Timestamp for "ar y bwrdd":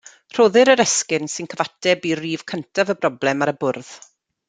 3.49-3.95